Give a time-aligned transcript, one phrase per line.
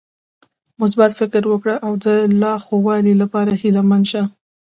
[0.81, 2.05] مثبت فکر وکړه او د
[2.41, 4.21] لا ښوالي لپاره هيله مند شه.